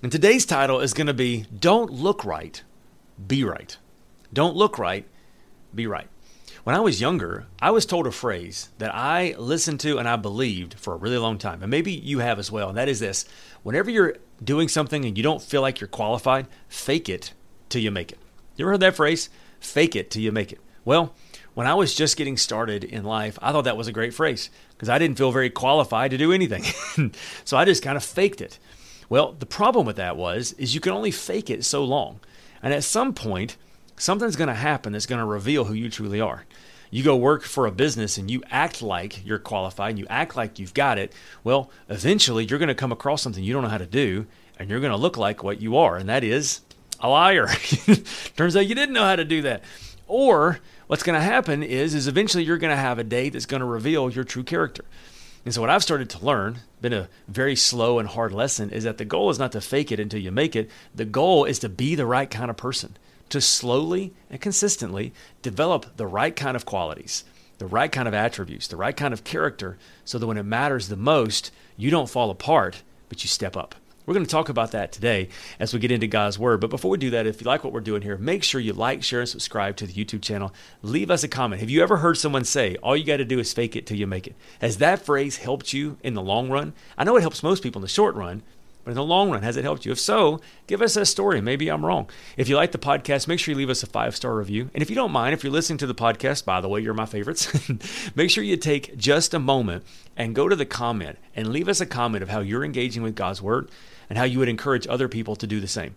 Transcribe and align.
And 0.00 0.12
today's 0.12 0.46
title 0.46 0.78
is 0.78 0.94
going 0.94 1.08
to 1.08 1.14
be 1.14 1.46
Don't 1.58 1.92
Look 1.92 2.24
Right, 2.24 2.62
Be 3.26 3.42
Right. 3.42 3.76
Don't 4.32 4.54
look 4.54 4.78
right, 4.78 5.06
be 5.74 5.88
right. 5.88 6.06
When 6.62 6.76
I 6.76 6.80
was 6.80 7.00
younger, 7.00 7.46
I 7.60 7.72
was 7.72 7.84
told 7.84 8.06
a 8.06 8.12
phrase 8.12 8.68
that 8.78 8.94
I 8.94 9.34
listened 9.38 9.80
to 9.80 9.98
and 9.98 10.08
I 10.08 10.14
believed 10.16 10.74
for 10.74 10.92
a 10.92 10.98
really 10.98 11.18
long 11.18 11.38
time. 11.38 11.62
And 11.62 11.70
maybe 11.70 11.90
you 11.90 12.20
have 12.20 12.38
as 12.38 12.52
well. 12.52 12.68
And 12.68 12.78
that 12.78 12.88
is 12.88 13.00
this 13.00 13.24
whenever 13.62 13.90
you're 13.90 14.16
doing 14.44 14.68
something 14.68 15.04
and 15.04 15.16
you 15.16 15.24
don't 15.24 15.42
feel 15.42 15.62
like 15.62 15.80
you're 15.80 15.88
qualified, 15.88 16.46
fake 16.68 17.08
it 17.08 17.32
till 17.70 17.82
you 17.82 17.90
make 17.90 18.12
it. 18.12 18.18
You 18.54 18.66
ever 18.66 18.72
heard 18.72 18.80
that 18.80 18.96
phrase? 18.96 19.30
Fake 19.58 19.96
it 19.96 20.10
till 20.10 20.22
you 20.22 20.30
make 20.30 20.52
it. 20.52 20.60
Well, 20.84 21.14
when 21.54 21.66
I 21.66 21.74
was 21.74 21.94
just 21.94 22.16
getting 22.16 22.36
started 22.36 22.84
in 22.84 23.02
life, 23.02 23.36
I 23.42 23.50
thought 23.50 23.64
that 23.64 23.76
was 23.76 23.88
a 23.88 23.92
great 23.92 24.14
phrase 24.14 24.50
because 24.70 24.88
I 24.88 24.98
didn't 24.98 25.18
feel 25.18 25.32
very 25.32 25.50
qualified 25.50 26.12
to 26.12 26.18
do 26.18 26.32
anything. 26.32 26.62
so 27.44 27.56
I 27.56 27.64
just 27.64 27.82
kind 27.82 27.96
of 27.96 28.04
faked 28.04 28.40
it. 28.40 28.58
Well, 29.08 29.32
the 29.32 29.46
problem 29.46 29.86
with 29.86 29.96
that 29.96 30.16
was 30.16 30.52
is 30.54 30.74
you 30.74 30.80
can 30.80 30.92
only 30.92 31.10
fake 31.10 31.50
it 31.50 31.64
so 31.64 31.84
long. 31.84 32.20
And 32.62 32.74
at 32.74 32.84
some 32.84 33.14
point, 33.14 33.56
something's 33.96 34.36
going 34.36 34.48
to 34.48 34.54
happen 34.54 34.92
that's 34.92 35.06
going 35.06 35.20
to 35.20 35.24
reveal 35.24 35.64
who 35.64 35.74
you 35.74 35.88
truly 35.88 36.20
are. 36.20 36.44
You 36.90 37.04
go 37.04 37.16
work 37.16 37.42
for 37.42 37.66
a 37.66 37.70
business 37.70 38.16
and 38.16 38.30
you 38.30 38.42
act 38.50 38.80
like 38.80 39.24
you're 39.24 39.38
qualified 39.38 39.90
and 39.90 39.98
you 39.98 40.06
act 40.08 40.36
like 40.36 40.58
you've 40.58 40.74
got 40.74 40.98
it. 40.98 41.12
Well, 41.44 41.70
eventually 41.88 42.46
you're 42.46 42.58
going 42.58 42.68
to 42.68 42.74
come 42.74 42.92
across 42.92 43.22
something 43.22 43.44
you 43.44 43.52
don't 43.52 43.62
know 43.62 43.68
how 43.68 43.78
to 43.78 43.86
do 43.86 44.26
and 44.58 44.68
you're 44.68 44.80
going 44.80 44.92
to 44.92 44.96
look 44.96 45.16
like 45.16 45.42
what 45.42 45.60
you 45.60 45.76
are, 45.76 45.96
and 45.96 46.08
that 46.08 46.24
is 46.24 46.60
a 47.00 47.08
liar. 47.08 47.46
Turns 48.36 48.56
out 48.56 48.66
you 48.66 48.74
didn't 48.74 48.94
know 48.94 49.04
how 49.04 49.16
to 49.16 49.24
do 49.24 49.42
that. 49.42 49.62
Or 50.06 50.58
what's 50.86 51.02
going 51.02 51.18
to 51.18 51.24
happen 51.24 51.62
is 51.62 51.94
is 51.94 52.08
eventually 52.08 52.44
you're 52.44 52.58
going 52.58 52.74
to 52.74 52.76
have 52.76 52.98
a 52.98 53.04
day 53.04 53.28
that's 53.28 53.46
going 53.46 53.60
to 53.60 53.66
reveal 53.66 54.10
your 54.10 54.24
true 54.24 54.42
character. 54.42 54.84
And 55.44 55.54
so 55.54 55.60
what 55.60 55.70
I've 55.70 55.82
started 55.82 56.10
to 56.10 56.24
learn, 56.24 56.58
been 56.80 56.92
a 56.92 57.08
very 57.26 57.56
slow 57.56 57.98
and 57.98 58.08
hard 58.08 58.32
lesson, 58.32 58.70
is 58.70 58.84
that 58.84 58.98
the 58.98 59.04
goal 59.04 59.30
is 59.30 59.38
not 59.38 59.52
to 59.52 59.60
fake 59.60 59.90
it 59.90 60.00
until 60.00 60.20
you 60.20 60.30
make 60.30 60.54
it. 60.54 60.70
The 60.94 61.04
goal 61.04 61.44
is 61.44 61.58
to 61.60 61.68
be 61.68 61.94
the 61.94 62.06
right 62.06 62.30
kind 62.30 62.50
of 62.50 62.56
person, 62.56 62.96
to 63.30 63.40
slowly 63.40 64.12
and 64.30 64.40
consistently 64.40 65.12
develop 65.42 65.96
the 65.96 66.06
right 66.06 66.34
kind 66.34 66.56
of 66.56 66.66
qualities, 66.66 67.24
the 67.58 67.66
right 67.66 67.90
kind 67.90 68.08
of 68.08 68.14
attributes, 68.14 68.68
the 68.68 68.76
right 68.76 68.96
kind 68.96 69.14
of 69.14 69.24
character, 69.24 69.78
so 70.04 70.18
that 70.18 70.26
when 70.26 70.38
it 70.38 70.44
matters 70.44 70.88
the 70.88 70.96
most, 70.96 71.50
you 71.76 71.90
don't 71.90 72.10
fall 72.10 72.30
apart, 72.30 72.82
but 73.08 73.24
you 73.24 73.28
step 73.28 73.56
up. 73.56 73.74
We're 74.08 74.14
going 74.14 74.24
to 74.24 74.30
talk 74.30 74.48
about 74.48 74.70
that 74.70 74.90
today 74.90 75.28
as 75.60 75.74
we 75.74 75.80
get 75.80 75.90
into 75.92 76.06
God's 76.06 76.38
Word. 76.38 76.62
But 76.62 76.70
before 76.70 76.90
we 76.90 76.96
do 76.96 77.10
that, 77.10 77.26
if 77.26 77.42
you 77.42 77.46
like 77.46 77.62
what 77.62 77.74
we're 77.74 77.80
doing 77.80 78.00
here, 78.00 78.16
make 78.16 78.42
sure 78.42 78.58
you 78.58 78.72
like, 78.72 79.02
share, 79.02 79.20
and 79.20 79.28
subscribe 79.28 79.76
to 79.76 79.86
the 79.86 79.92
YouTube 79.92 80.22
channel. 80.22 80.54
Leave 80.80 81.10
us 81.10 81.24
a 81.24 81.28
comment. 81.28 81.60
Have 81.60 81.68
you 81.68 81.82
ever 81.82 81.98
heard 81.98 82.16
someone 82.16 82.44
say, 82.44 82.76
all 82.76 82.96
you 82.96 83.04
got 83.04 83.18
to 83.18 83.26
do 83.26 83.38
is 83.38 83.52
fake 83.52 83.76
it 83.76 83.86
till 83.86 83.98
you 83.98 84.06
make 84.06 84.26
it? 84.26 84.34
Has 84.62 84.78
that 84.78 85.04
phrase 85.04 85.36
helped 85.36 85.74
you 85.74 85.98
in 86.02 86.14
the 86.14 86.22
long 86.22 86.48
run? 86.48 86.72
I 86.96 87.04
know 87.04 87.16
it 87.16 87.20
helps 87.20 87.42
most 87.42 87.62
people 87.62 87.80
in 87.80 87.82
the 87.82 87.88
short 87.88 88.14
run, 88.14 88.42
but 88.88 88.92
in 88.92 88.96
the 88.96 89.04
long 89.04 89.30
run, 89.30 89.42
has 89.42 89.58
it 89.58 89.64
helped 89.64 89.84
you? 89.84 89.92
If 89.92 90.00
so, 90.00 90.40
give 90.66 90.80
us 90.80 90.96
a 90.96 91.04
story. 91.04 91.42
Maybe 91.42 91.68
I'm 91.68 91.84
wrong. 91.84 92.08
If 92.38 92.48
you 92.48 92.56
like 92.56 92.72
the 92.72 92.78
podcast, 92.78 93.28
make 93.28 93.38
sure 93.38 93.52
you 93.52 93.58
leave 93.58 93.68
us 93.68 93.82
a 93.82 93.86
five 93.86 94.16
star 94.16 94.34
review. 94.34 94.70
And 94.72 94.82
if 94.82 94.88
you 94.88 94.96
don't 94.96 95.12
mind, 95.12 95.34
if 95.34 95.44
you're 95.44 95.52
listening 95.52 95.76
to 95.80 95.86
the 95.86 95.94
podcast, 95.94 96.46
by 96.46 96.62
the 96.62 96.70
way, 96.70 96.80
you're 96.80 96.94
my 96.94 97.04
favorites, 97.04 97.52
make 98.14 98.30
sure 98.30 98.42
you 98.42 98.56
take 98.56 98.96
just 98.96 99.34
a 99.34 99.38
moment 99.38 99.84
and 100.16 100.34
go 100.34 100.48
to 100.48 100.56
the 100.56 100.64
comment 100.64 101.18
and 101.36 101.48
leave 101.48 101.68
us 101.68 101.82
a 101.82 101.86
comment 101.86 102.22
of 102.22 102.30
how 102.30 102.40
you're 102.40 102.64
engaging 102.64 103.02
with 103.02 103.14
God's 103.14 103.42
Word 103.42 103.70
and 104.08 104.16
how 104.16 104.24
you 104.24 104.38
would 104.38 104.48
encourage 104.48 104.86
other 104.86 105.06
people 105.06 105.36
to 105.36 105.46
do 105.46 105.60
the 105.60 105.68
same. 105.68 105.94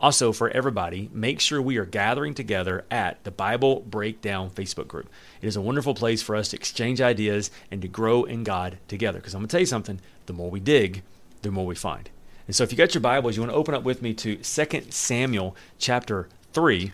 Also, 0.00 0.32
for 0.32 0.50
everybody, 0.50 1.10
make 1.12 1.38
sure 1.38 1.62
we 1.62 1.76
are 1.76 1.86
gathering 1.86 2.34
together 2.34 2.84
at 2.90 3.22
the 3.22 3.30
Bible 3.30 3.82
Breakdown 3.82 4.50
Facebook 4.50 4.88
group. 4.88 5.08
It 5.40 5.46
is 5.46 5.54
a 5.54 5.60
wonderful 5.60 5.94
place 5.94 6.22
for 6.22 6.34
us 6.34 6.48
to 6.48 6.56
exchange 6.56 7.00
ideas 7.00 7.52
and 7.70 7.80
to 7.82 7.86
grow 7.86 8.24
in 8.24 8.42
God 8.42 8.78
together. 8.88 9.20
Because 9.20 9.32
I'm 9.32 9.42
going 9.42 9.46
to 9.46 9.52
tell 9.52 9.60
you 9.60 9.66
something 9.66 10.00
the 10.26 10.32
more 10.32 10.50
we 10.50 10.58
dig, 10.58 11.04
the 11.42 11.50
more 11.50 11.66
we 11.66 11.74
find. 11.74 12.10
And 12.46 12.56
so, 12.56 12.64
if 12.64 12.72
you 12.72 12.78
got 12.78 12.94
your 12.94 13.00
Bibles, 13.00 13.36
you 13.36 13.42
want 13.42 13.52
to 13.52 13.56
open 13.56 13.74
up 13.74 13.84
with 13.84 14.02
me 14.02 14.14
to 14.14 14.36
2 14.36 14.82
Samuel 14.90 15.56
chapter 15.78 16.28
3. 16.52 16.92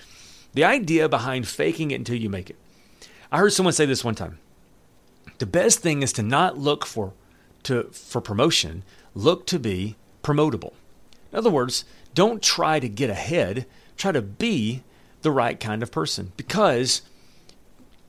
The 0.54 0.64
idea 0.64 1.08
behind 1.08 1.48
faking 1.48 1.90
it 1.90 1.96
until 1.96 2.16
you 2.16 2.28
make 2.28 2.50
it. 2.50 2.56
I 3.32 3.38
heard 3.38 3.52
someone 3.52 3.72
say 3.72 3.86
this 3.86 4.04
one 4.04 4.14
time. 4.14 4.38
The 5.38 5.46
best 5.46 5.80
thing 5.80 6.02
is 6.02 6.12
to 6.14 6.22
not 6.22 6.58
look 6.58 6.84
for 6.84 7.12
to 7.64 7.84
for 7.92 8.20
promotion, 8.20 8.82
look 9.14 9.46
to 9.46 9.58
be 9.58 9.96
promotable. 10.22 10.72
In 11.32 11.38
other 11.38 11.50
words, 11.50 11.84
don't 12.14 12.42
try 12.42 12.80
to 12.80 12.88
get 12.88 13.10
ahead, 13.10 13.66
try 13.96 14.12
to 14.12 14.22
be 14.22 14.82
the 15.22 15.30
right 15.30 15.58
kind 15.58 15.82
of 15.82 15.92
person 15.92 16.32
because 16.36 17.02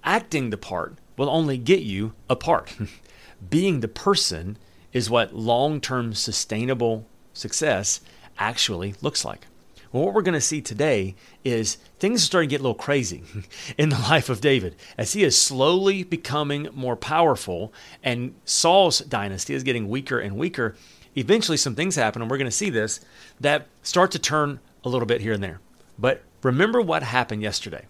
acting 0.04 0.50
the 0.50 0.58
part 0.58 0.98
will 1.18 1.30
only 1.30 1.58
get 1.58 1.82
you 1.82 2.14
apart. 2.30 2.76
Being 3.50 3.80
the 3.80 3.88
person 3.88 4.58
is 4.94 5.10
what 5.10 5.36
long 5.36 5.82
term 5.82 6.14
sustainable 6.14 7.06
success 7.40 8.02
actually 8.38 8.96
looks 9.02 9.26
like. 9.26 9.48
Well, 9.92 10.06
what 10.06 10.14
we're 10.14 10.22
going 10.22 10.34
to 10.34 10.42
see 10.42 10.62
today 10.62 11.16
is 11.44 11.78
things 11.98 12.22
are 12.22 12.26
starting 12.26 12.50
to 12.50 12.54
get 12.54 12.60
a 12.60 12.64
little 12.64 12.76
crazy 12.76 13.24
in 13.78 13.90
the 13.90 13.98
life 13.98 14.30
of 14.30 14.40
David 14.40 14.76
as 14.98 15.14
he 15.14 15.24
is 15.24 15.40
slowly 15.40 16.04
becoming 16.04 16.68
more 16.74 16.96
powerful 16.96 17.74
and 18.04 18.36
Saul's 18.46 19.00
dynasty 19.00 19.56
is 19.56 19.64
getting 19.64 19.90
weaker 19.90 20.20
and 20.20 20.38
weaker 20.38 20.76
eventually 21.16 21.58
some 21.58 21.76
things 21.76 21.96
happen, 21.96 22.22
and 22.22 22.30
we're 22.30 22.38
going 22.38 22.50
to 22.50 22.52
see 22.56 22.70
this, 22.70 23.02
that 23.40 23.68
start 23.84 24.12
to 24.12 24.20
turn 24.20 24.60
a 24.84 24.90
little 24.90 25.06
bit 25.06 25.22
here 25.22 25.34
and 25.34 25.44
there. 25.44 25.60
But 25.98 26.22
remember 26.44 26.82
what 26.82 27.04
happened 27.04 27.42
yesterday. 27.42 27.86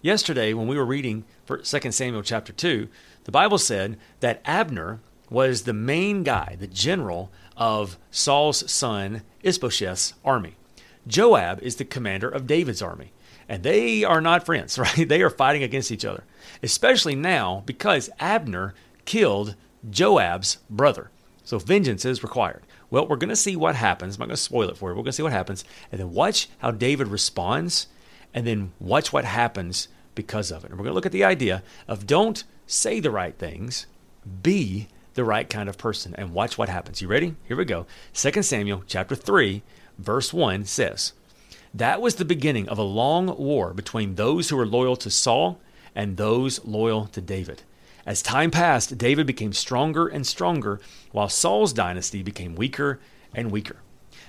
Yesterday, 0.00 0.52
when 0.52 0.66
we 0.66 0.76
were 0.76 0.84
reading 0.84 1.24
for 1.44 1.58
2 1.58 1.92
Samuel 1.92 2.22
chapter 2.22 2.52
2, 2.52 2.88
the 3.24 3.32
Bible 3.32 3.58
said 3.58 3.98
that 4.20 4.42
Abner 4.44 5.00
was 5.30 5.62
the 5.62 5.72
main 5.72 6.22
guy, 6.22 6.56
the 6.58 6.66
general 6.66 7.30
of 7.62 7.96
Saul's 8.10 8.68
son 8.68 9.22
Ishbosheth's 9.44 10.14
army. 10.24 10.56
Joab 11.06 11.62
is 11.62 11.76
the 11.76 11.84
commander 11.84 12.28
of 12.28 12.48
David's 12.48 12.82
army. 12.82 13.12
And 13.48 13.62
they 13.62 14.02
are 14.02 14.20
not 14.20 14.44
friends, 14.44 14.76
right? 14.80 15.08
They 15.08 15.22
are 15.22 15.30
fighting 15.30 15.62
against 15.62 15.92
each 15.92 16.04
other, 16.04 16.24
especially 16.60 17.14
now 17.14 17.62
because 17.64 18.10
Abner 18.18 18.74
killed 19.04 19.54
Joab's 19.88 20.58
brother. 20.68 21.12
So 21.44 21.60
vengeance 21.60 22.04
is 22.04 22.24
required. 22.24 22.64
Well, 22.90 23.06
we're 23.06 23.14
going 23.14 23.28
to 23.28 23.36
see 23.36 23.54
what 23.54 23.76
happens. 23.76 24.16
I'm 24.16 24.20
not 24.20 24.26
going 24.26 24.36
to 24.36 24.42
spoil 24.42 24.68
it 24.68 24.76
for 24.76 24.90
you. 24.90 24.96
We're 24.96 25.04
going 25.04 25.06
to 25.06 25.12
see 25.12 25.22
what 25.22 25.30
happens. 25.30 25.64
And 25.92 26.00
then 26.00 26.12
watch 26.12 26.48
how 26.58 26.72
David 26.72 27.06
responds. 27.06 27.86
And 28.34 28.44
then 28.44 28.72
watch 28.80 29.12
what 29.12 29.24
happens 29.24 29.86
because 30.16 30.50
of 30.50 30.64
it. 30.64 30.70
And 30.70 30.78
we're 30.78 30.84
going 30.84 30.92
to 30.92 30.96
look 30.96 31.06
at 31.06 31.12
the 31.12 31.24
idea 31.24 31.62
of 31.86 32.08
don't 32.08 32.42
say 32.66 32.98
the 32.98 33.12
right 33.12 33.38
things, 33.38 33.86
be 34.42 34.88
the 35.14 35.24
right 35.24 35.48
kind 35.48 35.68
of 35.68 35.78
person. 35.78 36.14
And 36.16 36.32
watch 36.32 36.58
what 36.58 36.68
happens. 36.68 37.02
You 37.02 37.08
ready? 37.08 37.36
Here 37.46 37.56
we 37.56 37.64
go. 37.64 37.86
2 38.14 38.42
Samuel 38.42 38.84
chapter 38.86 39.14
3, 39.14 39.62
verse 39.98 40.32
1 40.32 40.64
says, 40.64 41.12
That 41.74 42.00
was 42.00 42.16
the 42.16 42.24
beginning 42.24 42.68
of 42.68 42.78
a 42.78 42.82
long 42.82 43.36
war 43.36 43.74
between 43.74 44.14
those 44.14 44.48
who 44.48 44.56
were 44.56 44.66
loyal 44.66 44.96
to 44.96 45.10
Saul 45.10 45.60
and 45.94 46.16
those 46.16 46.64
loyal 46.64 47.06
to 47.08 47.20
David. 47.20 47.62
As 48.04 48.22
time 48.22 48.50
passed, 48.50 48.98
David 48.98 49.26
became 49.26 49.52
stronger 49.52 50.08
and 50.08 50.26
stronger, 50.26 50.80
while 51.12 51.28
Saul's 51.28 51.72
dynasty 51.72 52.22
became 52.22 52.56
weaker 52.56 52.98
and 53.34 53.50
weaker. 53.52 53.76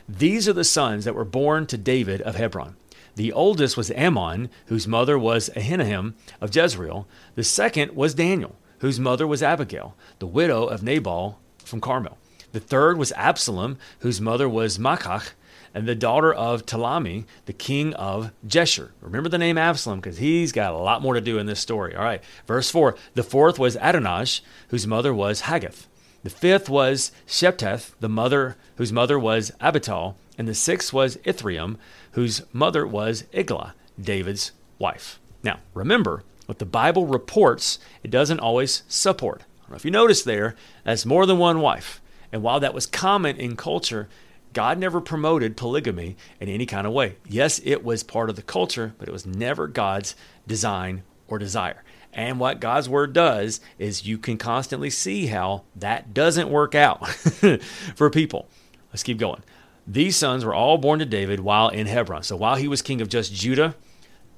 These 0.07 0.47
are 0.47 0.53
the 0.53 0.63
sons 0.63 1.05
that 1.05 1.15
were 1.15 1.25
born 1.25 1.65
to 1.67 1.77
David 1.77 2.21
of 2.21 2.35
Hebron. 2.35 2.75
The 3.15 3.31
oldest 3.31 3.77
was 3.77 3.91
Amnon, 3.91 4.49
whose 4.67 4.87
mother 4.87 5.17
was 5.17 5.49
Ahinoam 5.55 6.13
of 6.41 6.55
Jezreel. 6.55 7.07
The 7.35 7.43
second 7.43 7.95
was 7.95 8.13
Daniel, 8.13 8.55
whose 8.83 8.99
mother 8.99 9.25
was 9.25 9.41
Abigail, 9.41 9.95
the 10.19 10.27
widow 10.27 10.65
of 10.65 10.83
Nabal 10.83 11.39
from 11.63 11.79
Carmel. 11.79 12.17
The 12.51 12.59
third 12.59 12.97
was 12.97 13.13
Absalom, 13.13 13.77
whose 13.99 14.19
mother 14.19 14.49
was 14.49 14.77
Maachah, 14.77 15.29
and 15.73 15.87
the 15.87 15.95
daughter 15.95 16.33
of 16.33 16.65
Talmai, 16.65 17.23
the 17.45 17.53
king 17.53 17.93
of 17.93 18.33
Jeshur. 18.45 18.89
Remember 18.99 19.29
the 19.29 19.37
name 19.37 19.57
Absalom 19.57 20.01
because 20.01 20.17
he's 20.17 20.51
got 20.51 20.73
a 20.73 20.77
lot 20.77 21.01
more 21.01 21.13
to 21.13 21.21
do 21.21 21.37
in 21.37 21.45
this 21.45 21.61
story. 21.61 21.95
All 21.95 22.03
right, 22.03 22.21
verse 22.45 22.69
4. 22.69 22.97
The 23.13 23.23
fourth 23.23 23.57
was 23.57 23.77
Adonijah, 23.79 24.41
whose 24.67 24.85
mother 24.85 25.13
was 25.13 25.41
Haggith. 25.41 25.87
The 26.23 26.29
fifth 26.29 26.67
was 26.67 27.13
Shepheth, 27.25 27.95
the 28.01 28.09
mother 28.09 28.57
whose 28.75 28.91
mother 28.91 29.17
was 29.17 29.53
Abital, 29.61 30.15
and 30.37 30.45
the 30.45 30.53
sixth 30.53 30.91
was 30.91 31.15
Ithream, 31.23 31.77
whose 32.11 32.41
mother 32.51 32.85
was 32.85 33.23
Eglah, 33.31 33.75
David's 33.97 34.51
wife. 34.77 35.21
Now, 35.41 35.59
remember, 35.73 36.23
what 36.45 36.59
the 36.59 36.65
Bible 36.65 37.05
reports, 37.05 37.79
it 38.03 38.11
doesn't 38.11 38.39
always 38.39 38.83
support. 38.87 39.41
I 39.41 39.61
don't 39.61 39.69
know 39.71 39.75
if 39.75 39.85
you 39.85 39.91
noticed 39.91 40.25
there, 40.25 40.55
that's 40.83 41.05
more 41.05 41.25
than 41.25 41.37
one 41.37 41.61
wife. 41.61 42.01
And 42.31 42.41
while 42.41 42.59
that 42.59 42.73
was 42.73 42.85
common 42.85 43.37
in 43.37 43.55
culture, 43.55 44.09
God 44.53 44.77
never 44.77 45.01
promoted 45.01 45.57
polygamy 45.57 46.15
in 46.39 46.49
any 46.49 46.65
kind 46.65 46.85
of 46.85 46.93
way. 46.93 47.15
Yes, 47.27 47.59
it 47.63 47.83
was 47.83 48.03
part 48.03 48.29
of 48.29 48.35
the 48.35 48.41
culture, 48.41 48.93
but 48.97 49.07
it 49.07 49.11
was 49.11 49.25
never 49.25 49.67
God's 49.67 50.15
design 50.47 51.03
or 51.27 51.39
desire. 51.39 51.83
And 52.13 52.39
what 52.39 52.59
God's 52.59 52.87
word 52.87 53.13
does 53.13 53.59
is 53.79 54.05
you 54.05 54.19
can 54.19 54.37
constantly 54.37 54.91
see 54.91 55.27
how 55.27 55.63
that 55.75 56.13
doesn't 56.13 56.49
work 56.49 56.75
out 56.75 57.07
for 57.95 58.09
people. 58.11 58.47
Let's 58.91 59.03
keep 59.03 59.17
going. 59.17 59.41
These 59.87 60.15
sons 60.15 60.45
were 60.45 60.53
all 60.53 60.77
born 60.77 60.99
to 60.99 61.05
David 61.05 61.39
while 61.39 61.69
in 61.69 61.87
Hebron. 61.87 62.23
So 62.23 62.35
while 62.35 62.55
he 62.55 62.67
was 62.67 62.81
king 62.81 63.01
of 63.01 63.09
just 63.09 63.33
Judah, 63.33 63.75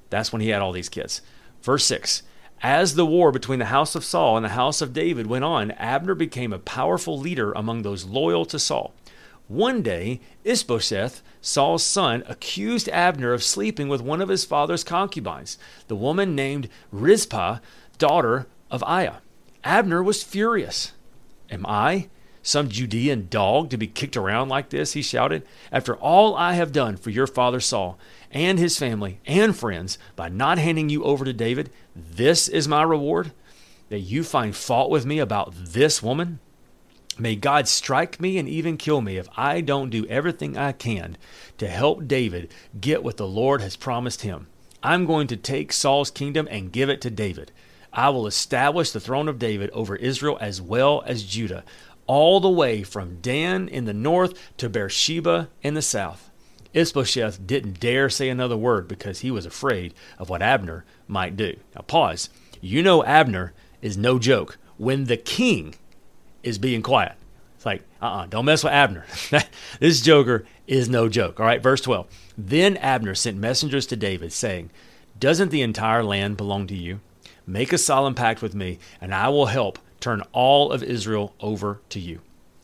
that's 0.08 0.32
when 0.32 0.40
he 0.40 0.48
had 0.48 0.62
all 0.62 0.72
these 0.72 0.88
kids. 0.88 1.20
Verse 1.66 1.84
6 1.86 2.22
As 2.62 2.94
the 2.94 3.04
war 3.04 3.32
between 3.32 3.58
the 3.58 3.64
house 3.66 3.96
of 3.96 4.04
Saul 4.04 4.36
and 4.36 4.44
the 4.44 4.50
house 4.50 4.80
of 4.80 4.92
David 4.92 5.26
went 5.26 5.44
on, 5.44 5.72
Abner 5.72 6.14
became 6.14 6.52
a 6.52 6.60
powerful 6.60 7.18
leader 7.18 7.50
among 7.52 7.82
those 7.82 8.04
loyal 8.04 8.46
to 8.46 8.58
Saul. 8.60 8.94
One 9.48 9.82
day, 9.82 10.20
Ishbosheth, 10.44 11.22
Saul's 11.40 11.82
son, 11.82 12.22
accused 12.28 12.88
Abner 12.90 13.32
of 13.32 13.42
sleeping 13.42 13.88
with 13.88 14.00
one 14.00 14.20
of 14.20 14.28
his 14.28 14.44
father's 14.44 14.84
concubines, 14.84 15.58
the 15.88 15.96
woman 15.96 16.36
named 16.36 16.68
Rizpah, 16.92 17.58
daughter 17.98 18.46
of 18.70 18.82
Aiah. 18.82 19.16
Abner 19.64 20.04
was 20.04 20.22
furious. 20.22 20.92
Am 21.50 21.66
I, 21.66 22.08
some 22.46 22.68
Judean 22.68 23.26
dog, 23.28 23.70
to 23.70 23.76
be 23.76 23.86
kicked 23.88 24.16
around 24.16 24.48
like 24.48 24.70
this? 24.70 24.92
He 24.92 25.02
shouted. 25.02 25.44
After 25.72 25.96
all 25.96 26.36
I 26.36 26.54
have 26.54 26.70
done 26.70 26.96
for 26.96 27.10
your 27.10 27.26
father 27.26 27.60
Saul 27.60 27.98
and 28.30 28.58
his 28.58 28.78
family 28.78 29.20
and 29.26 29.56
friends 29.56 29.98
by 30.14 30.28
not 30.28 30.58
handing 30.58 30.88
you 30.88 31.02
over 31.04 31.24
to 31.24 31.32
David, 31.32 31.70
this 31.94 32.46
is 32.46 32.68
my 32.68 32.82
reward? 32.82 33.32
That 33.88 34.00
you 34.00 34.22
find 34.22 34.54
fault 34.54 34.90
with 34.90 35.04
me 35.04 35.18
about 35.18 35.54
this 35.54 36.02
woman? 36.02 36.38
May 37.18 37.34
God 37.34 37.66
strike 37.66 38.20
me 38.20 38.38
and 38.38 38.48
even 38.48 38.76
kill 38.76 39.00
me 39.00 39.16
if 39.16 39.28
I 39.36 39.60
don't 39.60 39.90
do 39.90 40.06
everything 40.06 40.56
I 40.56 40.72
can 40.72 41.16
to 41.58 41.66
help 41.66 42.06
David 42.06 42.52
get 42.78 43.02
what 43.02 43.16
the 43.16 43.26
Lord 43.26 43.60
has 43.60 43.74
promised 43.74 44.22
him. 44.22 44.48
I'm 44.82 45.06
going 45.06 45.26
to 45.28 45.36
take 45.36 45.72
Saul's 45.72 46.10
kingdom 46.10 46.46
and 46.50 46.70
give 46.70 46.90
it 46.90 47.00
to 47.00 47.10
David. 47.10 47.50
I 47.92 48.10
will 48.10 48.26
establish 48.26 48.90
the 48.90 49.00
throne 49.00 49.26
of 49.26 49.38
David 49.38 49.70
over 49.70 49.96
Israel 49.96 50.36
as 50.40 50.60
well 50.60 51.02
as 51.06 51.22
Judah, 51.24 51.64
all 52.06 52.40
the 52.40 52.50
way 52.50 52.82
from 52.82 53.20
Dan 53.20 53.68
in 53.68 53.84
the 53.84 53.94
north 53.94 54.56
to 54.58 54.68
Beersheba 54.68 55.48
in 55.62 55.74
the 55.74 55.82
south. 55.82 56.30
Ishbosheth 56.72 57.46
didn't 57.46 57.80
dare 57.80 58.10
say 58.10 58.28
another 58.28 58.56
word 58.56 58.86
because 58.86 59.20
he 59.20 59.30
was 59.30 59.46
afraid 59.46 59.94
of 60.18 60.28
what 60.28 60.42
Abner 60.42 60.84
might 61.08 61.36
do. 61.36 61.56
Now, 61.74 61.82
pause. 61.82 62.28
You 62.60 62.82
know, 62.82 63.02
Abner 63.04 63.54
is 63.80 63.96
no 63.96 64.18
joke. 64.18 64.58
When 64.76 65.04
the 65.04 65.16
king 65.16 65.74
is 66.42 66.58
being 66.58 66.82
quiet. 66.82 67.14
It's 67.56 67.66
like, 67.66 67.82
uh 68.00 68.04
uh-uh, 68.04 68.22
uh, 68.22 68.26
do 68.26 68.36
not 68.36 68.44
mess 68.44 68.64
with 68.64 68.72
Abner. 68.72 69.06
this 69.80 70.00
joker 70.00 70.44
is 70.66 70.88
no 70.88 71.08
joke. 71.08 71.40
All 71.40 71.46
right, 71.46 71.62
verse 71.62 71.80
12. 71.80 72.06
Then 72.38 72.76
Abner 72.76 73.14
sent 73.14 73.38
messengers 73.38 73.86
to 73.86 73.96
David, 73.96 74.32
saying, 74.32 74.70
Doesn't 75.18 75.50
the 75.50 75.62
entire 75.62 76.04
land 76.04 76.36
belong 76.36 76.66
to 76.68 76.76
you? 76.76 77.00
Make 77.46 77.72
a 77.72 77.78
solemn 77.78 78.14
pact 78.14 78.42
with 78.42 78.54
me, 78.54 78.78
and 79.00 79.14
I 79.14 79.28
will 79.28 79.46
help 79.46 79.78
turn 80.00 80.22
all 80.32 80.72
of 80.72 80.82
Israel 80.82 81.34
over 81.40 81.80
to 81.90 82.00
you. 82.00 82.20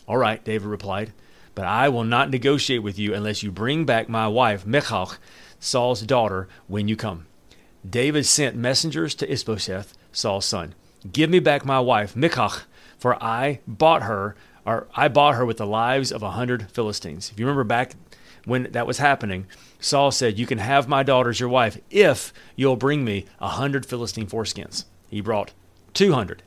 All 0.07 0.17
right, 0.17 0.45
David 0.45 0.69
replied, 0.69 1.13
but 1.55 1.65
I 1.65 1.89
will 1.89 2.05
not 2.05 2.31
negotiate 2.31 2.83
with 2.83 2.99
you 2.99 3.15
unless 3.15 3.43
you 3.43 3.51
bring 3.51 3.85
back 3.85 4.09
my 4.09 4.27
wife, 4.29 4.67
Michal, 4.67 5.13
Saul's 5.61 6.03
daughter, 6.03 6.49
when 6.67 6.89
you 6.89 6.97
come. 6.97 7.27
David 7.89 8.27
sent 8.27 8.57
messengers 8.57 9.15
to 9.17 9.31
Ishbosheth, 9.31 9.97
Saul's 10.13 10.45
son. 10.45 10.75
Give 11.11 11.31
me 11.31 11.41
back 11.41 11.65
my 11.65 11.81
wife, 11.81 12.15
Michal, 12.15 12.53
for 12.99 13.23
I 13.23 13.61
bought 13.67 14.03
her, 14.03 14.37
or 14.65 14.87
I 14.95 15.09
bought 15.09 15.35
her 15.35 15.45
with 15.45 15.57
the 15.57 15.67
lives 15.67 16.13
of 16.13 16.23
a 16.23 16.33
hundred 16.33 16.71
Philistines. 16.71 17.31
If 17.33 17.41
you 17.41 17.47
remember 17.47 17.65
back 17.65 17.97
when 18.45 18.65
that 18.73 18.87
was 18.87 18.99
happening, 18.99 19.47
Saul 19.81 20.11
said, 20.11 20.39
You 20.39 20.47
can 20.47 20.59
have 20.59 20.89
my 20.89 21.03
daughter 21.03 21.31
as 21.31 21.41
your 21.41 21.49
wife 21.49 21.81
if 21.91 22.33
you'll 22.55 22.77
bring 22.77 23.05
me 23.05 23.27
a 23.41 23.49
hundred 23.49 23.85
Philistine 23.85 24.29
foreskins. 24.29 24.85
He 25.11 25.21
brought 25.21 25.53
200. 25.95 26.43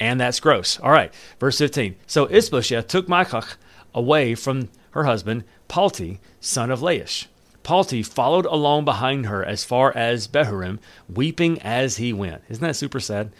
And 0.00 0.20
that's 0.20 0.40
gross. 0.40 0.80
All 0.80 0.90
right, 0.90 1.14
verse 1.38 1.58
15. 1.58 1.94
So 2.06 2.26
Ishbosheth 2.28 2.88
took 2.88 3.08
Michal 3.08 3.44
away 3.94 4.34
from 4.34 4.70
her 4.92 5.04
husband, 5.04 5.44
Palti, 5.68 6.18
son 6.40 6.70
of 6.70 6.80
Laish. 6.80 7.26
Palti 7.62 8.02
followed 8.02 8.46
along 8.46 8.86
behind 8.86 9.26
her 9.26 9.44
as 9.44 9.62
far 9.62 9.96
as 9.96 10.26
Bahurim, 10.26 10.78
weeping 11.08 11.60
as 11.60 11.98
he 11.98 12.12
went. 12.12 12.42
Isn't 12.48 12.62
that 12.64 12.74
super 12.74 12.98
sad? 12.98 13.30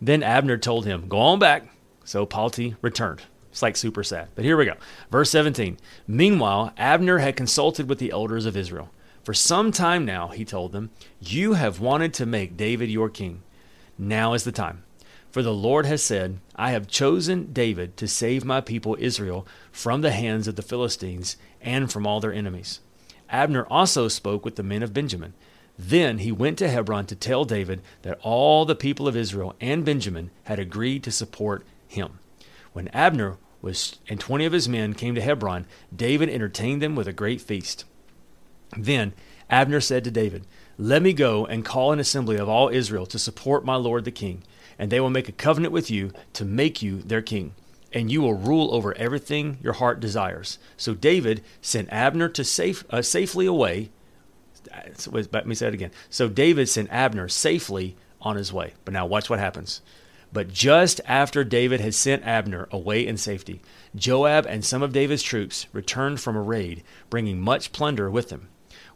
Then 0.00 0.22
Abner 0.22 0.56
told 0.56 0.86
him, 0.86 1.06
Go 1.08 1.18
on 1.18 1.38
back 1.38 1.68
so 2.08 2.24
Palti 2.24 2.74
returned. 2.80 3.22
It's 3.50 3.60
like 3.60 3.76
super 3.76 4.02
sad. 4.02 4.28
But 4.34 4.44
here 4.44 4.56
we 4.56 4.64
go. 4.64 4.74
Verse 5.10 5.30
17. 5.30 5.78
Meanwhile, 6.06 6.72
Abner 6.78 7.18
had 7.18 7.36
consulted 7.36 7.88
with 7.88 7.98
the 7.98 8.10
elders 8.10 8.46
of 8.46 8.56
Israel. 8.56 8.90
For 9.22 9.34
some 9.34 9.72
time 9.72 10.06
now, 10.06 10.28
he 10.28 10.44
told 10.44 10.72
them, 10.72 10.90
You 11.20 11.54
have 11.54 11.80
wanted 11.80 12.14
to 12.14 12.26
make 12.26 12.56
David 12.56 12.88
your 12.88 13.10
king. 13.10 13.42
Now 13.98 14.32
is 14.32 14.44
the 14.44 14.52
time. 14.52 14.84
For 15.30 15.42
the 15.42 15.52
Lord 15.52 15.84
has 15.86 16.02
said, 16.02 16.38
I 16.56 16.70
have 16.70 16.88
chosen 16.88 17.52
David 17.52 17.96
to 17.98 18.08
save 18.08 18.44
my 18.44 18.60
people 18.60 18.96
Israel 18.98 19.46
from 19.70 20.00
the 20.00 20.10
hands 20.10 20.48
of 20.48 20.56
the 20.56 20.62
Philistines 20.62 21.36
and 21.60 21.92
from 21.92 22.06
all 22.06 22.20
their 22.20 22.32
enemies. 22.32 22.80
Abner 23.28 23.66
also 23.66 24.08
spoke 24.08 24.44
with 24.44 24.56
the 24.56 24.62
men 24.62 24.82
of 24.82 24.94
Benjamin. 24.94 25.34
Then 25.78 26.18
he 26.18 26.32
went 26.32 26.58
to 26.58 26.68
Hebron 26.68 27.06
to 27.06 27.14
tell 27.14 27.44
David 27.44 27.82
that 28.02 28.18
all 28.22 28.64
the 28.64 28.74
people 28.74 29.06
of 29.06 29.16
Israel 29.16 29.54
and 29.60 29.84
Benjamin 29.84 30.30
had 30.44 30.58
agreed 30.58 31.04
to 31.04 31.12
support 31.12 31.64
him. 31.86 32.18
When 32.72 32.88
Abner 32.88 33.36
was 33.60 33.98
and 34.08 34.18
twenty 34.18 34.44
of 34.44 34.52
his 34.52 34.68
men 34.68 34.94
came 34.94 35.14
to 35.14 35.20
Hebron, 35.20 35.66
David 35.94 36.30
entertained 36.30 36.80
them 36.80 36.96
with 36.96 37.06
a 37.06 37.12
great 37.12 37.40
feast. 37.40 37.84
Then 38.76 39.12
Abner 39.50 39.80
said 39.80 40.04
to 40.04 40.10
David, 40.10 40.46
Let 40.76 41.02
me 41.02 41.12
go 41.12 41.46
and 41.46 41.64
call 41.64 41.92
an 41.92 41.98
assembly 41.98 42.36
of 42.36 42.48
all 42.48 42.68
Israel 42.68 43.06
to 43.06 43.18
support 43.18 43.64
my 43.64 43.76
lord 43.76 44.04
the 44.04 44.10
king, 44.10 44.42
and 44.78 44.90
they 44.90 45.00
will 45.00 45.10
make 45.10 45.28
a 45.28 45.32
covenant 45.32 45.72
with 45.72 45.90
you 45.90 46.12
to 46.34 46.44
make 46.44 46.82
you 46.82 47.02
their 47.02 47.22
king, 47.22 47.54
and 47.92 48.10
you 48.10 48.20
will 48.20 48.34
rule 48.34 48.74
over 48.74 48.96
everything 48.96 49.58
your 49.62 49.74
heart 49.74 50.00
desires. 50.00 50.58
So 50.76 50.94
David 50.94 51.42
sent 51.62 51.92
Abner 51.92 52.28
to 52.28 52.44
safe, 52.44 52.84
uh, 52.90 53.02
safely 53.02 53.46
away. 53.46 53.90
Let 55.10 55.46
me 55.46 55.54
say 55.54 55.68
it 55.68 55.74
again. 55.74 55.92
So 56.10 56.28
David 56.28 56.68
sent 56.68 56.90
Abner 56.90 57.28
safely 57.28 57.96
on 58.20 58.36
his 58.36 58.52
way. 58.52 58.74
But 58.84 58.94
now 58.94 59.06
watch 59.06 59.30
what 59.30 59.38
happens. 59.38 59.80
But 60.32 60.52
just 60.52 61.00
after 61.06 61.42
David 61.42 61.80
had 61.80 61.94
sent 61.94 62.24
Abner 62.24 62.68
away 62.70 63.06
in 63.06 63.16
safety, 63.16 63.62
Joab 63.96 64.44
and 64.46 64.64
some 64.64 64.82
of 64.82 64.92
David's 64.92 65.22
troops 65.22 65.66
returned 65.72 66.20
from 66.20 66.36
a 66.36 66.42
raid, 66.42 66.82
bringing 67.08 67.40
much 67.40 67.72
plunder 67.72 68.10
with 68.10 68.28
them. 68.28 68.48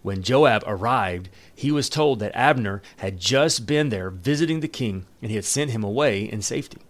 When 0.03 0.23
Joab 0.23 0.65
arrived, 0.67 1.29
he 1.55 1.71
was 1.71 1.89
told 1.89 2.19
that 2.19 2.37
Abner 2.37 2.83
had 2.99 3.21
just 3.21 3.67
been 3.67 3.89
there 3.89 4.11
visiting 4.11 4.61
the 4.61 4.69
king 4.69 5.07
and 5.21 5.31
he 5.31 5.37
had 5.37 5.45
sent 5.45 5.71
him 5.71 5.85
away 5.85 6.23
in 6.23 6.43
safety. 6.43 6.83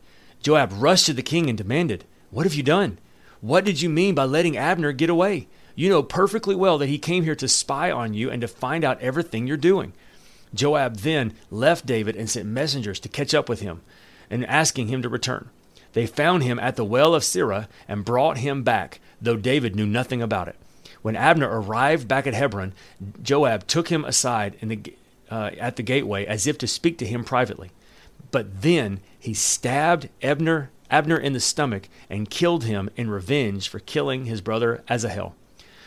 Joab 0.43 0.73
rushed 0.75 1.07
to 1.07 1.13
the 1.13 1.23
king 1.23 1.49
and 1.49 1.57
demanded, 1.57 2.05
What 2.31 2.47
have 2.47 2.55
you 2.55 2.63
done? 2.63 2.99
What 3.41 3.65
did 3.65 3.81
you 3.81 3.89
mean 3.89 4.15
by 4.15 4.25
letting 4.25 4.57
Abner 4.57 4.93
get 4.93 5.11
away? 5.11 5.49
You 5.75 5.89
know 5.89 6.03
perfectly 6.03 6.55
well 6.55 6.79
that 6.79 6.89
he 6.89 6.99
came 6.99 7.25
here 7.25 7.35
to 7.37 7.49
spy 7.49 7.91
on 7.91 8.15
you 8.15 8.31
and 8.31 8.41
to 8.41 8.49
find 8.49 8.85
out 8.85 9.01
everything 9.01 9.47
you're 9.47 9.57
doing. 9.57 9.93
Joab 10.55 10.99
then 10.99 11.35
left 11.51 11.87
David 11.87 12.17
and 12.17 12.29
sent 12.29 12.47
messengers 12.47 13.01
to 13.01 13.09
catch 13.09 13.35
up 13.35 13.49
with 13.49 13.61
him 13.61 13.81
and 14.31 14.47
asking 14.47 14.89
him 14.89 15.03
to 15.03 15.09
return. 15.09 15.51
They 15.93 16.07
found 16.07 16.43
him 16.43 16.59
at 16.59 16.77
the 16.77 16.85
well 16.85 17.15
of 17.15 17.23
Sirah 17.23 17.69
and 17.87 18.05
brought 18.05 18.39
him 18.39 18.63
back, 18.63 19.01
though 19.21 19.37
David 19.37 19.77
knew 19.77 19.87
nothing 19.87 20.23
about 20.23 20.49
it. 20.49 20.57
When 21.03 21.17
Abner 21.17 21.49
arrived 21.49 22.09
back 22.09 22.27
at 22.27 22.35
Hebron, 22.35 22.73
Joab 23.23 23.67
took 23.67 23.89
him 23.89 24.05
aside 24.05 24.57
the, 24.63 24.95
uh, 25.31 25.51
at 25.59 25.77
the 25.77 25.83
gateway 25.83 26.25
as 26.25 26.47
if 26.47 26.57
to 26.59 26.67
speak 26.67 26.97
to 26.99 27.07
him 27.07 27.25
privately. 27.25 27.71
But 28.31 28.63
then 28.63 29.01
he 29.19 29.35
stabbed 29.35 30.09
Abner, 30.23 30.71
Abner 30.91 31.19
in 31.19 31.33
the 31.33 31.41
stomach 31.41 31.89
and 32.09 32.31
killed 32.31 32.65
him 32.65 32.89
in 32.97 33.11
revenge 33.11 33.69
for 33.69 33.81
killing 33.81 34.27
his 34.27 34.41
brother 34.41 34.83
Asahel. 34.89 35.35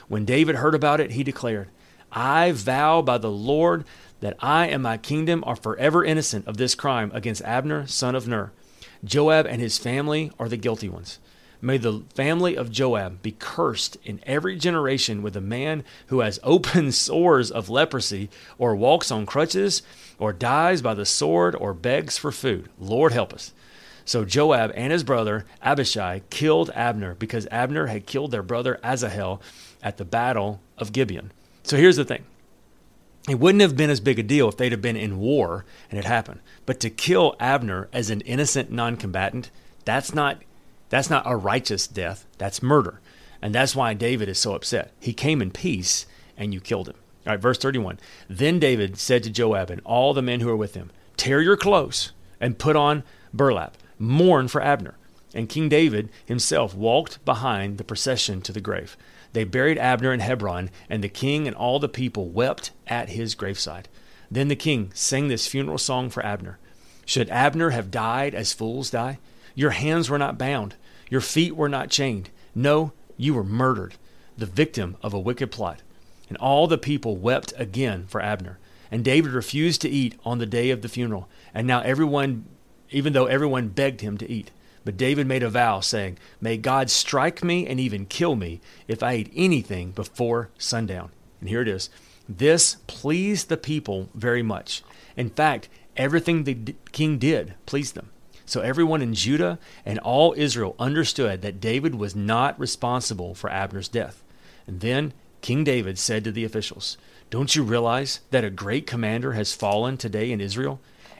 When 0.07 0.25
David 0.25 0.57
heard 0.57 0.75
about 0.75 0.99
it, 0.99 1.11
he 1.11 1.23
declared, 1.23 1.69
I 2.11 2.51
vow 2.51 3.01
by 3.01 3.17
the 3.17 3.31
Lord 3.31 3.85
that 4.19 4.37
I 4.39 4.67
and 4.67 4.83
my 4.83 4.97
kingdom 4.97 5.43
are 5.45 5.55
forever 5.55 6.03
innocent 6.03 6.47
of 6.47 6.57
this 6.57 6.75
crime 6.75 7.11
against 7.13 7.41
Abner, 7.43 7.87
son 7.87 8.15
of 8.15 8.27
Ner. 8.27 8.51
Joab 9.03 9.45
and 9.45 9.61
his 9.61 9.77
family 9.77 10.31
are 10.39 10.49
the 10.49 10.57
guilty 10.57 10.89
ones. 10.89 11.19
May 11.61 11.77
the 11.77 12.03
family 12.13 12.55
of 12.55 12.71
Joab 12.71 13.21
be 13.21 13.31
cursed 13.31 13.97
in 14.03 14.19
every 14.23 14.57
generation 14.57 15.21
with 15.21 15.35
a 15.35 15.41
man 15.41 15.83
who 16.07 16.19
has 16.19 16.39
open 16.43 16.91
sores 16.91 17.51
of 17.51 17.69
leprosy, 17.69 18.29
or 18.57 18.75
walks 18.75 19.11
on 19.11 19.25
crutches, 19.25 19.81
or 20.19 20.33
dies 20.33 20.81
by 20.81 20.93
the 20.93 21.05
sword, 21.05 21.55
or 21.55 21.73
begs 21.73 22.17
for 22.17 22.31
food. 22.31 22.69
Lord 22.79 23.13
help 23.13 23.33
us. 23.33 23.53
So 24.05 24.23
Joab 24.23 24.71
and 24.75 24.93
his 24.93 25.03
brother 25.03 25.45
Abishai 25.63 26.21
killed 26.29 26.69
Abner 26.75 27.15
because 27.15 27.47
Abner 27.49 27.87
had 27.87 28.05
killed 28.05 28.31
their 28.31 28.43
brother 28.43 28.79
Asahel 28.83 29.41
at 29.81 29.97
the 29.97 30.05
battle 30.05 30.61
of 30.77 30.91
Gibeon. 30.91 31.31
So 31.63 31.77
here's 31.77 31.95
the 31.95 32.05
thing 32.05 32.23
it 33.27 33.39
wouldn't 33.39 33.63
have 33.63 33.75
been 33.75 33.89
as 33.89 33.99
big 33.99 34.19
a 34.19 34.23
deal 34.23 34.47
if 34.47 34.57
they'd 34.57 34.71
have 34.71 34.81
been 34.81 34.95
in 34.95 35.17
war 35.17 35.65
and 35.89 35.97
it 35.97 36.05
happened. 36.05 36.41
But 36.67 36.79
to 36.81 36.91
kill 36.91 37.35
Abner 37.39 37.89
as 37.91 38.11
an 38.11 38.21
innocent 38.21 38.71
non-combatant, 38.71 39.49
that's 39.83 40.13
not 40.13 40.43
that's 40.95 41.09
not 41.09 41.29
a 41.29 41.35
righteous 41.35 41.87
death. 41.87 42.25
That's 42.37 42.63
murder. 42.63 43.01
And 43.41 43.53
that's 43.53 43.75
why 43.75 43.93
David 43.93 44.29
is 44.29 44.39
so 44.39 44.55
upset. 44.55 44.93
He 44.97 45.11
came 45.11 45.41
in 45.41 45.51
peace 45.51 46.05
and 46.37 46.53
you 46.53 46.61
killed 46.61 46.87
him. 46.87 46.95
All 47.27 47.33
right, 47.33 47.41
verse 47.41 47.57
31. 47.57 47.99
Then 48.29 48.59
David 48.59 48.97
said 48.97 49.21
to 49.23 49.29
Joab 49.29 49.69
and 49.69 49.81
all 49.83 50.13
the 50.13 50.21
men 50.21 50.39
who 50.39 50.47
were 50.47 50.55
with 50.55 50.73
him, 50.73 50.91
Tear 51.17 51.41
your 51.41 51.57
clothes 51.57 52.13
and 52.39 52.57
put 52.57 52.77
on 52.77 53.03
burlap, 53.33 53.75
mourn 53.99 54.47
for 54.47 54.61
Abner. 54.61 54.95
And 55.33 55.49
King 55.49 55.67
David 55.67 56.07
himself 56.25 56.73
walked 56.73 57.23
behind 57.25 57.77
the 57.77 57.83
procession 57.83 58.41
to 58.43 58.53
the 58.53 58.61
grave. 58.61 58.95
They 59.33 59.43
buried 59.43 59.77
Abner 59.77 60.13
in 60.13 60.21
Hebron, 60.21 60.69
and 60.89 61.03
the 61.03 61.09
king 61.09 61.45
and 61.45 61.57
all 61.57 61.77
the 61.77 61.89
people 61.89 62.29
wept 62.29 62.71
at 62.87 63.09
his 63.09 63.35
graveside. 63.35 63.89
Then 64.31 64.47
the 64.47 64.55
king 64.55 64.91
sang 64.93 65.27
this 65.27 65.45
funeral 65.45 65.77
song 65.77 66.09
for 66.09 66.25
Abner. 66.25 66.57
Should 67.05 67.29
Abner 67.29 67.71
have 67.71 67.91
died 67.91 68.33
as 68.33 68.53
fools 68.53 68.89
die? 68.89 69.19
Your 69.55 69.71
hands 69.71 70.09
were 70.09 70.17
not 70.17 70.37
bound, 70.37 70.75
your 71.09 71.21
feet 71.21 71.55
were 71.55 71.69
not 71.69 71.89
chained. 71.89 72.29
No, 72.53 72.93
you 73.17 73.33
were 73.33 73.43
murdered, 73.43 73.95
the 74.37 74.45
victim 74.45 74.97
of 75.01 75.13
a 75.13 75.19
wicked 75.19 75.51
plot. 75.51 75.81
And 76.29 76.37
all 76.37 76.67
the 76.67 76.77
people 76.77 77.17
wept 77.17 77.53
again 77.57 78.05
for 78.07 78.21
Abner. 78.21 78.57
And 78.91 79.03
David 79.03 79.31
refused 79.31 79.81
to 79.81 79.89
eat 79.89 80.17
on 80.23 80.39
the 80.39 80.45
day 80.45 80.69
of 80.69 80.81
the 80.81 80.89
funeral. 80.89 81.29
And 81.53 81.67
now 81.67 81.81
everyone, 81.81 82.45
even 82.89 83.13
though 83.13 83.25
everyone 83.25 83.69
begged 83.69 84.01
him 84.01 84.17
to 84.17 84.29
eat. 84.29 84.51
But 84.83 84.97
David 84.97 85.25
made 85.25 85.43
a 85.43 85.49
vow, 85.49 85.79
saying, 85.79 86.17
May 86.39 86.57
God 86.57 86.89
strike 86.89 87.43
me 87.43 87.65
and 87.65 87.79
even 87.79 88.05
kill 88.05 88.35
me 88.35 88.61
if 88.87 89.01
I 89.01 89.15
eat 89.15 89.33
anything 89.35 89.91
before 89.91 90.49
sundown. 90.57 91.09
And 91.39 91.49
here 91.49 91.61
it 91.61 91.67
is. 91.67 91.89
This 92.29 92.77
pleased 92.87 93.49
the 93.49 93.57
people 93.57 94.09
very 94.13 94.43
much. 94.43 94.83
In 95.17 95.29
fact, 95.29 95.69
everything 95.97 96.43
the 96.43 96.75
king 96.91 97.17
did 97.17 97.55
pleased 97.65 97.95
them. 97.95 98.09
So 98.45 98.61
everyone 98.61 99.01
in 99.01 99.13
Judah 99.13 99.59
and 99.85 99.99
all 99.99 100.33
Israel 100.37 100.75
understood 100.77 101.41
that 101.41 101.59
David 101.59 101.95
was 101.95 102.15
not 102.15 102.59
responsible 102.59 103.33
for 103.33 103.49
Abner's 103.49 103.87
death. 103.87 104.23
And 104.67 104.79
then 104.81 105.13
King 105.41 105.63
David 105.63 105.97
said 105.97 106.23
to 106.23 106.31
the 106.31 106.43
officials, 106.43 106.97
Don't 107.29 107.55
you 107.55 107.63
realize 107.63 108.21
that 108.31 108.43
a 108.43 108.49
great 108.49 108.87
commander 108.87 109.33
has 109.33 109.53
fallen 109.53 109.97
today 109.97 110.31
in 110.31 110.41
Israel? 110.41 110.79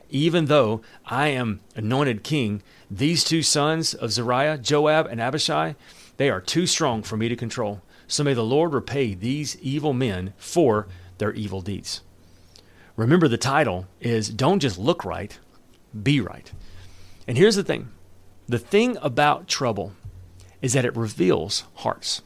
Even 0.10 0.46
though 0.46 0.82
I 1.06 1.28
am 1.28 1.62
anointed 1.76 2.24
king, 2.24 2.62
these 2.90 3.24
two 3.24 3.42
sons 3.42 3.94
of 3.94 4.12
Zeruiah, 4.12 4.60
Joab 4.60 5.08
and 5.08 5.20
Abishai, 5.20 5.76
they 6.18 6.30
are 6.30 6.42
too 6.42 6.68
strong 6.68 7.04
for 7.04 7.18
me 7.18 7.28
to 7.28 7.36
control. 7.36 7.82
So 8.08 8.24
may 8.24 8.34
the 8.34 8.44
Lord 8.44 8.74
repay 8.74 9.16
these 9.16 9.60
evil 9.62 9.94
men 9.94 10.34
for 10.38 10.88
their 11.18 11.34
evil 11.34 11.62
deeds. 11.62 12.02
Remember, 12.96 13.28
the 13.28 13.38
title 13.38 13.88
is 14.00 14.30
Don't 14.30 14.60
Just 14.60 14.78
Look 14.78 15.04
Right, 15.04 15.38
Be 16.02 16.22
Right. 16.22 16.52
And 17.28 17.38
here's 17.38 17.56
the 17.56 17.64
thing 17.64 17.92
the 18.48 18.60
thing 18.60 18.98
about 19.02 19.48
trouble 19.48 19.94
is 20.62 20.74
that 20.74 20.86
it 20.86 20.96
reveals 20.96 21.66
hearts. 21.76 22.22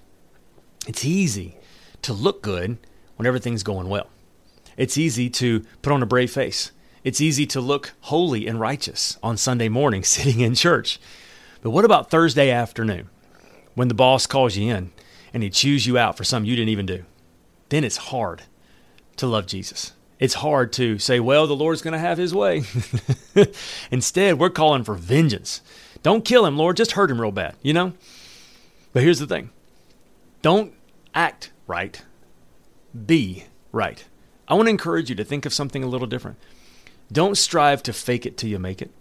It's 0.87 1.05
easy 1.05 1.57
to 2.01 2.13
look 2.13 2.41
good 2.41 2.77
when 3.15 3.25
everything's 3.25 3.63
going 3.63 3.89
well, 3.89 4.09
it's 4.77 4.97
easy 4.97 5.29
to 5.31 5.61
put 5.81 5.91
on 5.91 6.01
a 6.01 6.05
brave 6.05 6.31
face 6.31 6.71
it's 7.03 7.21
easy 7.21 7.45
to 7.47 7.61
look 7.61 7.93
holy 8.01 8.47
and 8.47 8.59
righteous 8.59 9.17
on 9.23 9.37
Sunday 9.37 9.69
morning 9.69 10.03
sitting 10.03 10.41
in 10.41 10.55
church. 10.55 10.99
But 11.61 11.71
what 11.71 11.85
about 11.85 12.09
Thursday 12.09 12.51
afternoon 12.51 13.09
when 13.75 13.87
the 13.87 13.93
boss 13.93 14.27
calls 14.27 14.57
you 14.57 14.73
in 14.73 14.91
and 15.33 15.43
he 15.43 15.49
chews 15.49 15.85
you 15.85 15.97
out 15.97 16.17
for 16.17 16.23
something 16.23 16.49
you 16.49 16.55
didn't 16.55 16.69
even 16.69 16.85
do? 16.85 17.05
Then 17.69 17.83
it's 17.83 17.97
hard 17.97 18.43
to 19.17 19.27
love 19.27 19.45
Jesus. 19.45 19.93
It's 20.19 20.35
hard 20.35 20.73
to 20.73 20.99
say, 20.99 21.19
well, 21.19 21.47
the 21.47 21.55
Lord's 21.55 21.81
going 21.81 21.93
to 21.93 21.99
have 21.99 22.17
his 22.17 22.35
way. 22.35 22.63
Instead, 23.91 24.37
we're 24.37 24.49
calling 24.49 24.83
for 24.83 24.95
vengeance. 24.95 25.61
Don't 26.03 26.25
kill 26.25 26.45
him, 26.45 26.57
Lord, 26.57 26.77
just 26.77 26.91
hurt 26.91 27.09
him 27.09 27.21
real 27.21 27.31
bad, 27.31 27.55
you 27.61 27.73
know? 27.73 27.93
But 28.91 29.03
here's 29.03 29.19
the 29.19 29.27
thing 29.27 29.51
don't 30.41 30.73
act 31.13 31.51
right, 31.67 32.01
be 33.05 33.45
right. 33.71 34.03
I 34.47 34.55
want 34.55 34.65
to 34.65 34.71
encourage 34.71 35.09
you 35.09 35.15
to 35.15 35.23
think 35.23 35.45
of 35.45 35.53
something 35.53 35.83
a 35.83 35.87
little 35.87 36.07
different. 36.07 36.37
Don't 37.11 37.37
strive 37.37 37.83
to 37.83 37.93
fake 37.93 38.25
it 38.25 38.37
till 38.37 38.49
you 38.49 38.59
make 38.59 38.81
it 38.81 38.91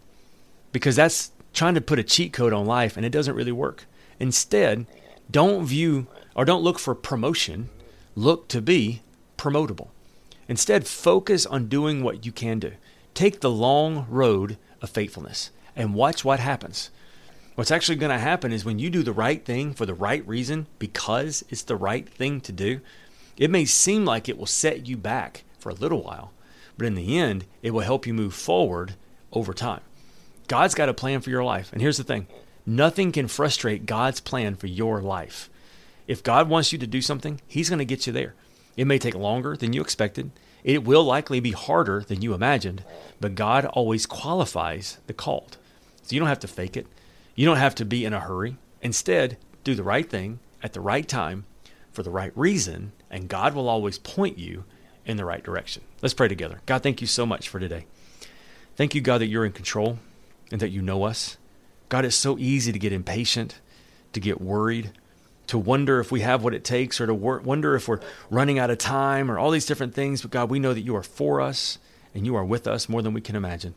because 0.73 0.97
that's 0.97 1.33
trying 1.53 1.75
to 1.75 1.81
put 1.81 1.99
a 1.99 2.05
cheat 2.05 2.33
code 2.33 2.53
on 2.53 2.67
life 2.67 2.97
and 2.97 3.05
it 3.05 3.11
doesn't 3.11 3.35
really 3.35 3.53
work. 3.53 3.87
Instead, 4.21 4.87
don't 5.31 5.65
view 5.65 6.07
or 6.35 6.45
don't 6.45 6.63
look 6.63 6.79
for 6.79 6.95
promotion, 6.95 7.71
look 8.15 8.49
to 8.49 8.61
be 8.61 9.03
promotable. 9.37 9.89
Instead, 10.49 10.87
focus 10.87 11.47
on 11.47 11.69
doing 11.69 12.03
what 12.03 12.25
you 12.25 12.33
can 12.33 12.59
do. 12.59 12.73
Take 13.15 13.41
the 13.41 13.51
long 13.51 14.07
road 14.09 14.57
of 14.81 14.91
faithfulness 14.91 15.51
and 15.77 15.95
watch 15.95 16.25
what 16.25 16.41
happens. 16.41 16.91
What's 17.55 17.71
actually 17.71 17.97
going 17.97 18.13
to 18.13 18.19
happen 18.19 18.53
is 18.53 18.65
when 18.65 18.79
you 18.79 18.89
do 18.89 19.03
the 19.03 19.13
right 19.13 19.45
thing 19.45 19.75
for 19.75 19.85
the 19.85 19.95
right 19.95 20.27
reason 20.27 20.67
because 20.79 21.45
it's 21.49 21.63
the 21.63 21.77
right 21.77 22.09
thing 22.09 22.41
to 22.43 22.53
do, 22.53 22.81
it 23.37 23.51
may 23.51 23.65
seem 23.65 24.05
like 24.05 24.29
it 24.29 24.39
will 24.39 24.47
set 24.47 24.87
you 24.87 24.97
back 24.97 25.45
for 25.59 25.71
a 25.71 25.75
little 25.75 26.03
while, 26.03 26.33
but 26.77 26.87
in 26.87 26.95
the 26.95 27.19
end, 27.19 27.45
it 27.63 27.73
will 27.73 27.81
help 27.81 28.07
you 28.07 28.15
move 28.15 28.35
forward 28.35 28.95
over 29.33 29.53
time. 29.53 29.81
God's 30.47 30.75
got 30.75 30.89
a 30.89 30.95
plan 30.95 31.21
for 31.21 31.31
your 31.31 31.45
life. 31.45 31.73
And 31.73 31.83
here's 31.83 31.99
the 31.99 32.05
thing 32.05 32.27
nothing 32.65 33.13
can 33.13 33.29
frustrate 33.29 33.87
God's 33.87 34.21
plan 34.21 34.55
for 34.55 34.67
your 34.67 35.03
life. 35.03 35.51
If 36.07 36.23
God 36.23 36.49
wants 36.49 36.73
you 36.73 36.79
to 36.79 36.87
do 36.87 37.03
something, 37.03 37.41
He's 37.47 37.69
going 37.69 37.81
to 37.81 37.85
get 37.85 38.07
you 38.07 38.13
there. 38.13 38.35
It 38.79 38.87
may 38.87 38.99
take 39.01 39.17
longer 39.17 39.57
than 39.57 39.73
you 39.73 39.81
expected. 39.81 40.31
It 40.63 40.85
will 40.85 41.03
likely 41.03 41.41
be 41.41 41.51
harder 41.51 42.01
than 42.01 42.23
you 42.23 42.33
imagined, 42.33 42.85
but 43.21 43.35
God 43.35 43.65
always 43.65 44.07
qualifies 44.07 44.99
the 45.09 45.13
called. 45.13 45.57
So 46.03 46.15
you 46.15 46.21
don't 46.21 46.29
have 46.29 46.39
to 46.39 46.49
fake 46.49 46.77
it. 46.77 46.87
You 47.35 47.45
don't 47.45 47.57
have 47.57 47.75
to 47.75 47.85
be 47.85 48.05
in 48.05 48.13
a 48.13 48.21
hurry. 48.21 48.57
Instead, 48.81 49.37
do 49.65 49.75
the 49.75 49.83
right 49.83 50.09
thing 50.09 50.39
at 50.63 50.75
the 50.75 50.81
right 50.81 51.09
time 51.09 51.45
for 51.91 52.05
the 52.05 52.11
right 52.11 52.31
reason, 52.37 52.93
and 53.11 53.29
God 53.29 53.53
will 53.53 53.69
always 53.69 53.99
point 53.99 54.39
you 54.39 54.63
in 55.05 55.17
the 55.17 55.25
right 55.25 55.43
direction. 55.43 55.83
Let's 56.01 56.15
pray 56.15 56.29
together. 56.29 56.61
God, 56.65 56.85
thank 56.85 57.01
you 57.01 57.09
so 57.09 57.27
much 57.27 57.49
for 57.49 57.59
today. 57.59 57.87
Thank 58.77 58.95
you, 58.95 59.01
God, 59.01 59.19
that 59.19 59.27
you're 59.27 59.45
in 59.45 59.51
control 59.51 59.99
and 60.53 60.61
that 60.61 60.71
you 60.71 60.83
know 60.83 61.03
us. 61.03 61.37
God, 61.89 62.05
it's 62.05 62.15
so 62.15 62.39
easy 62.39 62.71
to 62.71 62.79
get 62.79 62.93
impatient, 62.93 63.59
to 64.13 64.21
get 64.21 64.41
worried, 64.41 64.93
to 65.49 65.59
wonder 65.59 66.01
if 66.01 66.13
we 66.13 66.21
have 66.21 66.43
what 66.43 66.55
it 66.55 66.65
takes, 66.65 67.01
or 67.01 67.07
to 67.07 67.15
wonder 67.15 67.75
if 67.75 67.89
we're 67.89 68.01
running 68.31 68.59
out 68.59 68.71
of 68.71 68.79
time, 68.79 69.31
or 69.31 69.39
all 69.39 69.51
these 69.51 69.67
different 69.67 69.95
things. 69.95 70.23
But 70.23 70.31
God, 70.31 70.51
we 70.51 70.59
know 70.59 70.73
that 70.73 70.83
you 70.83 70.95
are 70.97 71.03
for 71.03 71.41
us 71.41 71.79
and 72.15 72.25
you 72.25 72.37
are 72.37 72.45
with 72.45 72.67
us 72.67 72.89
more 72.89 73.03
than 73.03 73.13
we 73.13 73.21
can 73.21 73.37
imagine. 73.37 73.75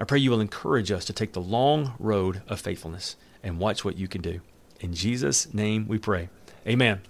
I 0.00 0.04
pray 0.04 0.18
you 0.18 0.30
will 0.30 0.40
encourage 0.40 0.92
us 0.92 1.04
to 1.06 1.12
take 1.12 1.32
the 1.32 1.40
long 1.40 1.94
road 1.98 2.42
of 2.46 2.60
faithfulness 2.60 3.16
and 3.42 3.58
watch 3.58 3.84
what 3.84 3.96
you 3.96 4.08
can 4.08 4.22
do. 4.22 4.40
In 4.80 4.94
Jesus' 4.94 5.52
name 5.52 5.86
we 5.88 5.98
pray. 5.98 6.28
Amen. 6.66 7.00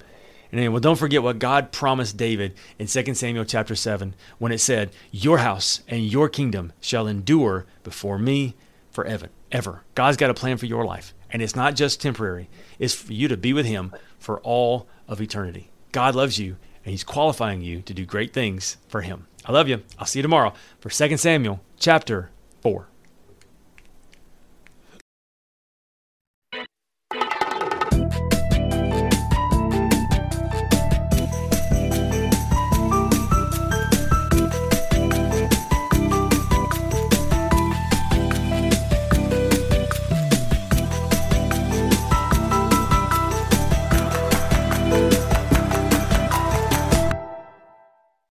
And 0.50 0.60
then, 0.60 0.72
well, 0.72 0.80
don't 0.80 0.96
forget 0.96 1.22
what 1.22 1.38
God 1.38 1.72
promised 1.72 2.16
David 2.16 2.54
in 2.78 2.86
2 2.86 3.14
Samuel 3.14 3.44
chapter 3.44 3.74
7 3.74 4.14
when 4.38 4.52
it 4.52 4.58
said, 4.58 4.90
Your 5.10 5.38
house 5.38 5.82
and 5.86 6.02
your 6.02 6.28
kingdom 6.28 6.72
shall 6.80 7.06
endure 7.06 7.66
before 7.82 8.18
me 8.18 8.54
forever. 8.90 9.28
Ever. 9.50 9.82
God's 9.94 10.16
got 10.16 10.30
a 10.30 10.34
plan 10.34 10.56
for 10.56 10.66
your 10.66 10.84
life. 10.84 11.14
And 11.30 11.42
it's 11.42 11.56
not 11.56 11.76
just 11.76 12.00
temporary, 12.00 12.48
it's 12.78 12.94
for 12.94 13.12
you 13.12 13.28
to 13.28 13.36
be 13.36 13.52
with 13.52 13.66
Him 13.66 13.92
for 14.18 14.40
all 14.40 14.88
of 15.06 15.20
eternity. 15.20 15.70
God 15.92 16.14
loves 16.14 16.38
you, 16.38 16.56
and 16.84 16.92
He's 16.92 17.04
qualifying 17.04 17.60
you 17.60 17.82
to 17.82 17.94
do 17.94 18.06
great 18.06 18.32
things 18.32 18.78
for 18.88 19.02
Him. 19.02 19.26
I 19.44 19.52
love 19.52 19.68
you. 19.68 19.82
I'll 19.98 20.06
see 20.06 20.18
you 20.18 20.22
tomorrow 20.22 20.52
for 20.80 20.90
2 20.90 21.16
Samuel 21.16 21.60
chapter 21.78 22.30
4. 22.62 22.88